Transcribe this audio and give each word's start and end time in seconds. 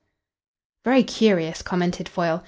"Very 0.83 1.03
curious," 1.03 1.61
commented 1.61 2.09
Foyle. 2.09 2.39